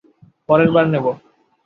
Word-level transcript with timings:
পরের 0.49 0.69
বার 0.75 0.85
নেবো। 0.93 1.11